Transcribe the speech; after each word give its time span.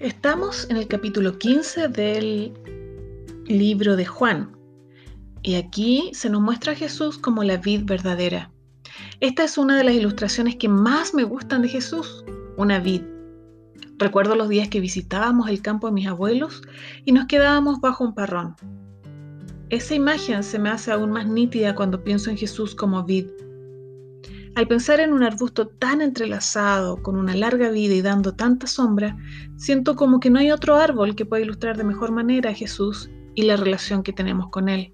Estamos 0.00 0.70
en 0.70 0.76
el 0.76 0.86
capítulo 0.86 1.38
15 1.40 1.88
del 1.88 2.52
libro 3.46 3.96
de 3.96 4.06
Juan 4.06 4.56
y 5.42 5.56
aquí 5.56 6.12
se 6.14 6.30
nos 6.30 6.40
muestra 6.40 6.74
a 6.74 6.76
Jesús 6.76 7.18
como 7.18 7.42
la 7.42 7.56
vid 7.56 7.82
verdadera. 7.84 8.52
Esta 9.18 9.42
es 9.42 9.58
una 9.58 9.76
de 9.76 9.82
las 9.82 9.94
ilustraciones 9.94 10.54
que 10.54 10.68
más 10.68 11.14
me 11.14 11.24
gustan 11.24 11.62
de 11.62 11.68
Jesús, 11.68 12.24
una 12.56 12.78
vid. 12.78 13.02
Recuerdo 13.98 14.36
los 14.36 14.48
días 14.48 14.68
que 14.68 14.78
visitábamos 14.78 15.48
el 15.48 15.62
campo 15.62 15.88
de 15.88 15.94
mis 15.94 16.06
abuelos 16.06 16.62
y 17.04 17.10
nos 17.10 17.26
quedábamos 17.26 17.80
bajo 17.80 18.04
un 18.04 18.14
parrón. 18.14 18.54
Esa 19.68 19.96
imagen 19.96 20.44
se 20.44 20.60
me 20.60 20.70
hace 20.70 20.92
aún 20.92 21.10
más 21.10 21.26
nítida 21.26 21.74
cuando 21.74 22.04
pienso 22.04 22.30
en 22.30 22.36
Jesús 22.36 22.72
como 22.72 23.02
vid 23.02 23.26
al 24.58 24.66
pensar 24.66 24.98
en 24.98 25.12
un 25.12 25.22
arbusto 25.22 25.68
tan 25.68 26.00
entrelazado, 26.00 27.00
con 27.00 27.14
una 27.14 27.36
larga 27.36 27.70
vida 27.70 27.94
y 27.94 28.02
dando 28.02 28.34
tanta 28.34 28.66
sombra, 28.66 29.16
siento 29.56 29.94
como 29.94 30.18
que 30.18 30.30
no 30.30 30.40
hay 30.40 30.50
otro 30.50 30.74
árbol 30.74 31.14
que 31.14 31.24
pueda 31.24 31.44
ilustrar 31.44 31.76
de 31.76 31.84
mejor 31.84 32.10
manera 32.10 32.50
a 32.50 32.54
Jesús 32.54 33.08
y 33.36 33.42
la 33.42 33.56
relación 33.56 34.02
que 34.02 34.12
tenemos 34.12 34.48
con 34.50 34.68
Él. 34.68 34.92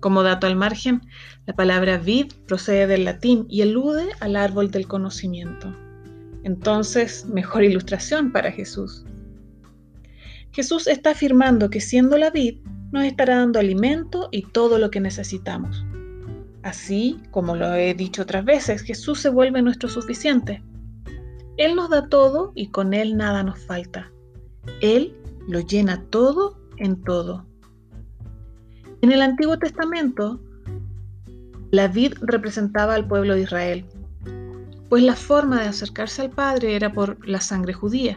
Como 0.00 0.22
dato 0.22 0.46
al 0.46 0.56
margen, 0.56 1.02
la 1.44 1.52
palabra 1.52 1.98
vid 1.98 2.32
procede 2.46 2.86
del 2.86 3.04
latín 3.04 3.44
y 3.50 3.60
alude 3.60 4.08
al 4.20 4.34
árbol 4.34 4.70
del 4.70 4.88
conocimiento. 4.88 5.76
Entonces, 6.42 7.26
mejor 7.26 7.64
ilustración 7.64 8.32
para 8.32 8.50
Jesús. 8.50 9.04
Jesús 10.52 10.86
está 10.86 11.10
afirmando 11.10 11.68
que 11.68 11.82
siendo 11.82 12.16
la 12.16 12.30
vid, 12.30 12.60
nos 12.92 13.04
estará 13.04 13.36
dando 13.36 13.58
alimento 13.58 14.30
y 14.32 14.40
todo 14.40 14.78
lo 14.78 14.90
que 14.90 15.00
necesitamos. 15.00 15.84
Así, 16.64 17.20
como 17.30 17.54
lo 17.56 17.74
he 17.74 17.92
dicho 17.92 18.22
otras 18.22 18.42
veces, 18.42 18.80
Jesús 18.80 19.20
se 19.20 19.28
vuelve 19.28 19.60
nuestro 19.60 19.86
suficiente. 19.90 20.62
Él 21.58 21.76
nos 21.76 21.90
da 21.90 22.08
todo 22.08 22.52
y 22.54 22.68
con 22.68 22.94
Él 22.94 23.18
nada 23.18 23.42
nos 23.42 23.58
falta. 23.58 24.10
Él 24.80 25.14
lo 25.46 25.60
llena 25.60 26.02
todo 26.08 26.58
en 26.78 27.02
todo. 27.02 27.46
En 29.02 29.12
el 29.12 29.20
Antiguo 29.20 29.58
Testamento, 29.58 30.40
la 31.70 31.86
vid 31.86 32.14
representaba 32.22 32.94
al 32.94 33.06
pueblo 33.06 33.34
de 33.34 33.42
Israel, 33.42 33.84
pues 34.88 35.02
la 35.02 35.16
forma 35.16 35.60
de 35.60 35.68
acercarse 35.68 36.22
al 36.22 36.30
Padre 36.30 36.76
era 36.76 36.94
por 36.94 37.28
la 37.28 37.42
sangre 37.42 37.74
judía, 37.74 38.16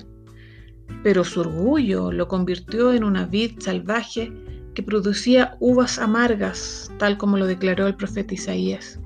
pero 1.04 1.26
su 1.26 1.42
orgullo 1.42 2.14
lo 2.14 2.30
convirtió 2.30 2.94
en 2.94 3.04
una 3.04 3.26
vid 3.26 3.60
salvaje 3.60 4.32
que 4.78 4.84
producía 4.84 5.58
uvas 5.60 5.98
amargas, 5.98 6.92
tal 7.00 7.18
como 7.18 7.36
lo 7.36 7.48
declaró 7.48 7.88
el 7.88 7.96
profeta 7.96 8.36
Isaías. 8.36 9.00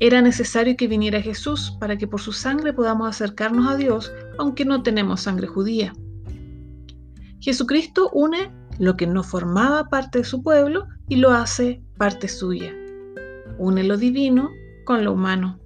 Era 0.00 0.20
necesario 0.20 0.76
que 0.76 0.88
viniera 0.88 1.22
Jesús 1.22 1.76
para 1.78 1.96
que 1.96 2.08
por 2.08 2.20
su 2.20 2.32
sangre 2.32 2.72
podamos 2.72 3.08
acercarnos 3.08 3.68
a 3.68 3.76
Dios, 3.76 4.12
aunque 4.36 4.64
no 4.64 4.82
tenemos 4.82 5.20
sangre 5.20 5.46
judía. 5.46 5.92
Jesucristo 7.38 8.10
une 8.12 8.50
lo 8.80 8.96
que 8.96 9.06
no 9.06 9.22
formaba 9.22 9.88
parte 9.90 10.18
de 10.18 10.24
su 10.24 10.42
pueblo 10.42 10.88
y 11.08 11.18
lo 11.18 11.30
hace 11.30 11.80
parte 11.96 12.26
suya. 12.26 12.74
Une 13.58 13.84
lo 13.84 13.96
divino 13.96 14.50
con 14.86 15.04
lo 15.04 15.12
humano. 15.12 15.60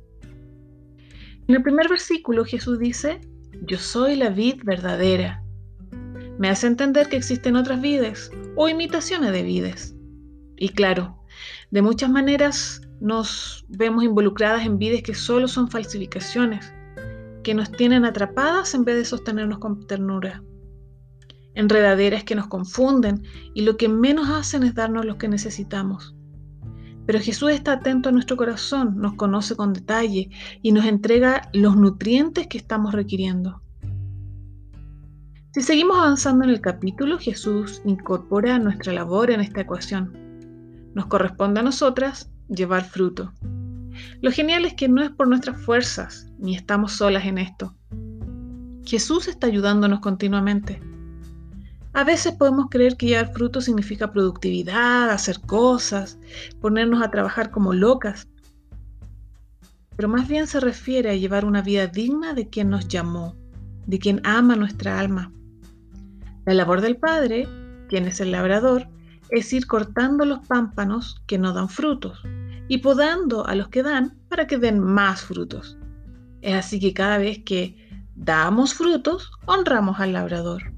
En 1.49 1.55
el 1.55 1.63
primer 1.63 1.89
versículo 1.89 2.45
Jesús 2.45 2.79
dice, 2.79 3.23
yo 3.63 3.79
soy 3.79 4.17
la 4.17 4.29
vid 4.29 4.61
verdadera 4.65 5.42
me 6.39 6.49
hace 6.49 6.67
entender 6.67 7.09
que 7.09 7.17
existen 7.17 7.57
otras 7.57 7.81
vides 7.81 8.31
o 8.57 8.69
imitaciones 8.69 9.33
de 9.33 9.43
vides. 9.43 9.95
Y 10.57 10.71
claro, 10.71 11.23
de 11.71 11.83
muchas 11.83 12.11
maneras 12.11 12.83
nos 13.01 13.65
vemos 13.69 14.05
involucradas 14.05 14.65
en 14.65 14.79
vides 14.79 15.03
que 15.03 15.15
solo 15.15 15.49
son 15.49 15.71
falsificaciones, 15.71 16.73
que 17.43 17.55
nos 17.55 17.73
tienen 17.73 18.05
atrapadas 18.05 18.75
en 18.75 18.85
vez 18.85 18.97
de 18.97 19.05
sostenernos 19.05 19.59
con 19.59 19.87
ternura. 19.87 20.43
Enredaderas 21.55 22.25
que 22.25 22.35
nos 22.35 22.47
confunden 22.47 23.23
y 23.55 23.63
lo 23.63 23.77
que 23.77 23.89
menos 23.89 24.29
hacen 24.31 24.63
es 24.63 24.75
darnos 24.75 25.05
lo 25.05 25.19
que 25.19 25.29
necesitamos. 25.29 26.15
Pero 27.07 27.21
Jesús 27.21 27.51
está 27.51 27.73
atento 27.73 28.09
a 28.09 28.13
nuestro 28.13 28.37
corazón, 28.37 28.97
nos 28.99 29.15
conoce 29.15 29.57
con 29.57 29.73
detalle 29.73 30.31
y 30.63 30.73
nos 30.73 30.87
entrega 30.87 31.51
los 31.53 31.77
nutrientes 31.77 32.47
que 32.47 32.59
estamos 32.59 32.95
requiriendo. 32.95 33.62
Si 35.53 35.61
seguimos 35.61 35.99
avanzando 35.99 36.45
en 36.45 36.51
el 36.51 36.63
capítulo, 36.63 37.19
Jesús 37.19 37.83
incorpora 37.85 38.59
nuestra 38.59 38.91
labor 38.95 39.31
en 39.31 39.43
esta 39.43 39.61
ecuación. 39.61 40.11
Nos 40.95 41.05
corresponde 41.07 41.61
a 41.61 41.63
nosotras 41.63 42.31
llevar 42.49 42.87
fruto. 42.87 43.35
Lo 44.23 44.33
genial 44.33 44.65
es 44.65 44.73
que 44.73 44.89
no 44.89 45.03
es 45.03 45.11
por 45.11 45.29
nuestras 45.29 45.61
fuerzas, 45.61 46.27
ni 46.39 46.57
estamos 46.57 46.93
solas 46.93 47.27
en 47.27 47.37
esto. 47.37 47.77
Jesús 48.87 49.29
está 49.29 49.47
ayudándonos 49.47 50.01
continuamente. 50.01 50.81
A 51.93 52.03
veces 52.03 52.33
podemos 52.33 52.69
creer 52.71 52.97
que 52.97 53.09
llevar 53.09 53.35
fruto 53.35 53.61
significa 53.61 54.11
productividad, 54.11 55.11
hacer 55.11 55.39
cosas, 55.43 56.19
ponernos 56.63 57.03
a 57.03 57.11
trabajar 57.11 57.51
como 57.51 57.75
locas, 57.75 58.27
pero 59.97 60.09
más 60.09 60.27
bien 60.27 60.47
se 60.47 60.61
refiere 60.61 61.11
a 61.11 61.17
llevar 61.17 61.45
una 61.45 61.61
vida 61.61 61.89
digna 61.89 62.33
de 62.33 62.49
quien 62.49 62.71
nos 62.71 62.89
llamó, 62.89 63.37
de 63.87 63.99
quien 63.99 64.23
ama 64.25 64.57
nuestra 64.57 64.99
alma. 64.99 65.31
La 66.45 66.55
labor 66.55 66.81
del 66.81 66.97
padre, 66.97 67.49
quien 67.89 68.07
es 68.07 68.21
el 68.21 68.33
labrador, 68.33 68.89
es 69.31 69.53
ir 69.53 69.67
cortando 69.67 70.25
los 70.25 70.47
pámpanos 70.47 71.23
que 71.27 71.39
no 71.39 71.53
dan 71.53 71.69
frutos 71.69 72.21
y 72.69 72.79
podando 72.79 73.47
a 73.47 73.55
los 73.55 73.69
que 73.69 73.83
dan 73.83 74.19
para 74.29 74.47
que 74.47 74.59
den 74.59 74.81
más 74.81 75.23
frutos. 75.23 75.79
Es 76.41 76.55
así 76.55 76.81
que 76.81 76.93
cada 76.93 77.19
vez 77.19 77.43
que 77.45 77.89
damos 78.15 78.75
frutos, 78.75 79.31
honramos 79.47 80.01
al 80.01 80.13
labrador. 80.13 80.73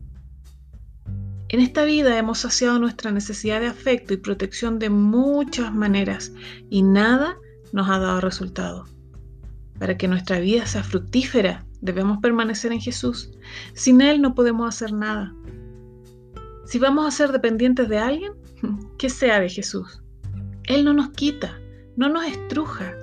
En 1.48 1.60
esta 1.60 1.84
vida 1.84 2.18
hemos 2.18 2.40
saciado 2.40 2.78
nuestra 2.78 3.10
necesidad 3.10 3.60
de 3.60 3.68
afecto 3.68 4.12
y 4.12 4.18
protección 4.18 4.78
de 4.78 4.90
muchas 4.90 5.72
maneras 5.72 6.32
y 6.68 6.82
nada 6.82 7.36
nos 7.72 7.88
ha 7.88 7.98
dado 7.98 8.20
resultado. 8.20 8.86
Para 9.78 9.96
que 9.96 10.08
nuestra 10.08 10.40
vida 10.40 10.66
sea 10.66 10.82
fructífera, 10.82 11.64
debemos 11.84 12.18
permanecer 12.18 12.72
en 12.72 12.80
Jesús. 12.80 13.30
Sin 13.74 14.00
Él 14.00 14.22
no 14.22 14.34
podemos 14.34 14.66
hacer 14.66 14.92
nada. 14.92 15.34
Si 16.64 16.78
vamos 16.78 17.06
a 17.06 17.10
ser 17.10 17.30
dependientes 17.30 17.88
de 17.88 17.98
alguien, 17.98 18.32
que 18.98 19.10
sea 19.10 19.38
de 19.38 19.50
Jesús. 19.50 20.02
Él 20.64 20.84
no 20.84 20.94
nos 20.94 21.10
quita, 21.10 21.60
no 21.96 22.08
nos 22.08 22.24
estruja. 22.24 22.96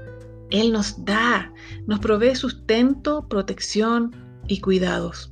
Él 0.50 0.74
nos 0.74 1.06
da, 1.06 1.54
nos 1.86 2.00
provee 2.00 2.36
sustento, 2.36 3.28
protección 3.30 4.14
y 4.48 4.60
cuidados. 4.60 5.32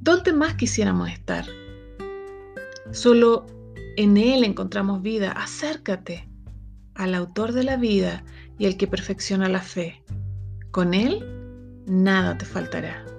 ¿Dónde 0.00 0.32
más 0.32 0.54
quisiéramos 0.54 1.10
estar? 1.10 1.44
Solo 2.90 3.44
en 3.96 4.16
Él 4.16 4.42
encontramos 4.42 5.02
vida. 5.02 5.32
Acércate 5.32 6.28
al 6.94 7.14
autor 7.14 7.52
de 7.52 7.62
la 7.62 7.76
vida 7.76 8.24
y 8.58 8.64
el 8.64 8.78
que 8.78 8.88
perfecciona 8.88 9.48
la 9.50 9.60
fe. 9.60 10.02
Con 10.72 10.94
Él 10.94 11.37
nada 11.88 12.36
te 12.36 12.44
faltará. 12.44 13.17